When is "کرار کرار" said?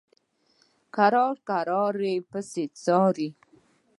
0.95-1.93